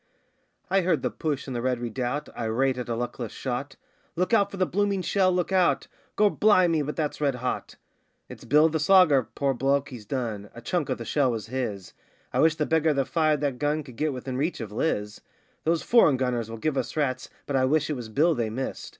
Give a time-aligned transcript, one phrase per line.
[0.67, 3.75] I heard the push in the Red Redoubt, irate at a luckless shot:
[4.15, 5.85] 'Look out for the blooming shell, look out!'
[6.15, 7.75] 'Gor' bli' me, but that's red hot!'
[8.27, 10.49] 'It's Bill the Slogger poor bloke he's done.
[10.55, 11.93] A chunk of the shell was his;
[12.33, 15.21] I wish the beggar that fired that gun could get within reach of Liz.'
[15.65, 18.89] 'Those foreign gunners will give us rats, but I wish it was Bill they missed.